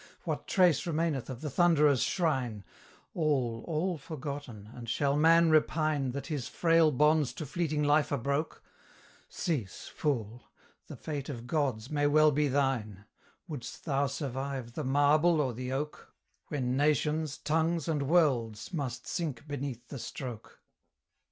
[0.23, 2.63] What trace remaineth of the Thunderer's shrine?
[3.13, 8.17] All, all forgotten and shall man repine That his frail bonds to fleeting life are
[8.17, 8.63] broke?
[9.29, 10.49] Cease, fool!
[10.87, 13.05] the fate of gods may well be thine:
[13.47, 16.11] Wouldst thou survive the marble or the oak,
[16.47, 20.63] When nations, tongues, and worlds must sink beneath the stroke?